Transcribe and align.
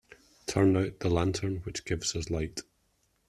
Turn 0.47 0.75
out 0.77 1.01
the 1.01 1.11
lantern 1.11 1.57
which 1.57 1.85
gives 1.85 2.15
us 2.15 2.31
light. 2.31 2.61